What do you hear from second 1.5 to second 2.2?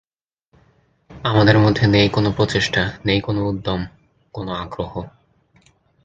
মধ্যে নেই